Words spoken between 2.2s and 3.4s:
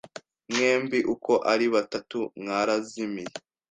mwarazimiye